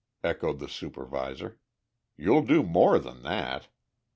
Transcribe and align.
echoed 0.23 0.57
the 0.57 0.67
supervisor. 0.67 1.59
"You'll 2.17 2.41
do 2.41 2.63
more 2.63 2.97
than 2.97 3.21
that! 3.21 3.67